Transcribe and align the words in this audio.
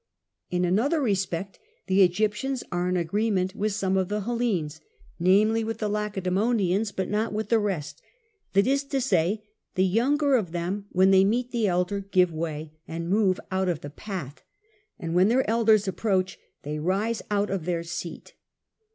In 0.49 0.65
another 0.65 0.99
respect 0.99 1.59
the 1.85 2.01
Egyptians 2.01 2.63
are 2.71 2.89
in 2.89 2.97
agreement 2.97 3.55
with 3.55 3.71
some 3.73 3.97
of 3.97 4.09
the 4.09 4.21
Hellenes, 4.21 4.81
namely 5.19 5.63
with 5.63 5.77
the 5.77 5.87
Lacedemonians, 5.87 6.91
but 6.91 7.07
not 7.07 7.31
with 7.33 7.49
the 7.49 7.59
rest, 7.59 8.01
that 8.53 8.65
is 8.65 8.83
to 8.85 8.99
say, 8.99 9.43
the 9.75 9.85
younger 9.85 10.33
of 10.37 10.53
them 10.53 10.87
when 10.91 11.11
they 11.11 11.23
meet 11.23 11.51
the 11.51 11.67
elder 11.67 11.99
give 11.99 12.33
way 12.33 12.73
and 12.87 13.11
move 13.11 13.39
out 13.51 13.69
of 13.69 13.81
the 13.81 13.91
path, 13.91 14.41
and 14.97 15.13
when 15.13 15.27
their 15.27 15.47
elders 15.47 15.87
approach, 15.87 16.39
they 16.63 16.79
rise 16.79 17.21
out 17.29 17.51
of 17.51 17.65
their 17.65 17.83
seat. 17.83 18.33